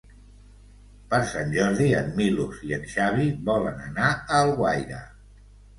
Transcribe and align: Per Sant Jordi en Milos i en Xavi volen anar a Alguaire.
Per 1.11 1.19
Sant 1.33 1.53
Jordi 1.57 1.91
en 1.99 2.09
Milos 2.17 2.65
i 2.71 2.75
en 2.81 2.89
Xavi 2.97 3.29
volen 3.53 3.87
anar 3.91 4.13
a 4.17 4.43
Alguaire. 4.45 5.09